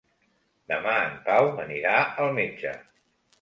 Demà 0.71 0.95
en 1.09 1.13
Pau 1.27 1.51
anirà 1.65 1.93
al 2.25 2.33
metge. 2.41 2.73